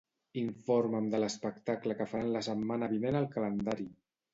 Informa'm 0.43 1.11
de 1.11 1.21
l'espectacle 1.21 1.99
que 2.03 2.11
faran 2.17 2.35
la 2.39 2.45
setmana 2.51 2.95
vinent 2.99 3.23
al 3.23 3.33
calendari. 3.39 3.93